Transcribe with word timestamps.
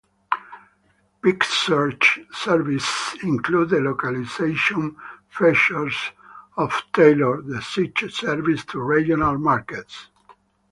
Picsearch 1.21 2.21
services 2.33 3.15
include 3.21 3.71
localization 3.71 4.95
features 5.29 5.95
to 6.57 6.69
tailor 6.91 7.43
the 7.43 7.61
search 7.61 8.11
service 8.11 8.65
to 8.65 8.79
regional 8.81 9.37
markets. 9.37 10.07